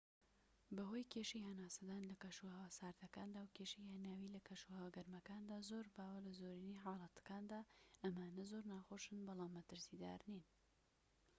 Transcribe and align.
بەهۆی 0.75 1.09
کێشەی 1.13 1.47
هەناسەدان 1.49 2.01
لە 2.09 2.15
کەشوهەوا 2.23 2.75
ساردەکاندا 2.77 3.39
و 3.43 3.53
کێشەی 3.57 3.91
هەناویی 3.93 4.33
لە 4.35 4.41
کەشوهەوا 4.47 4.93
گەرمەکاندا 4.95 5.57
زۆر 5.69 5.85
باوە 5.95 6.19
لە 6.25 6.31
زۆرینەی 6.39 6.81
حاڵەتەکاندا 6.83 7.59
ئەمانە 8.01 8.43
زۆر 8.51 8.63
ناخۆشن 8.71 9.19
بەڵام 9.27 9.51
مەترسیدار 9.57 10.19
نین 10.31 10.45